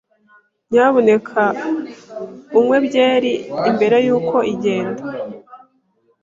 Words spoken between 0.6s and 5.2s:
Nyamuneka unywe byeri mbere yuko igenda.